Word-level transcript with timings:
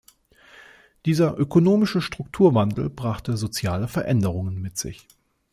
Dieser 1.05 1.37
ökonomische 1.37 2.01
Strukturwandel 2.01 2.89
brachte 2.89 3.37
soziale 3.37 3.87
Veränderungen 3.87 4.59
mit 4.59 4.75
sich. 4.79 5.05